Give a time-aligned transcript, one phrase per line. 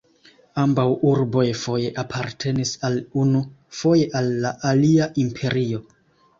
[0.61, 3.45] Ambaŭ urboj foje apartenis al unu,
[3.83, 5.87] foje al la alia imperio.